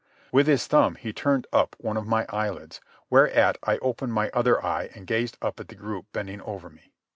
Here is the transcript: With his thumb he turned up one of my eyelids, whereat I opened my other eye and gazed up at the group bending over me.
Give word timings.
With 0.31 0.47
his 0.47 0.65
thumb 0.65 0.95
he 0.95 1.13
turned 1.13 1.45
up 1.53 1.75
one 1.79 1.95
of 1.95 2.07
my 2.07 2.25
eyelids, 2.29 2.81
whereat 3.11 3.59
I 3.61 3.77
opened 3.83 4.13
my 4.13 4.31
other 4.33 4.59
eye 4.65 4.89
and 4.95 5.05
gazed 5.05 5.37
up 5.43 5.59
at 5.59 5.67
the 5.67 5.75
group 5.75 6.07
bending 6.11 6.41
over 6.41 6.71
me. 6.71 6.91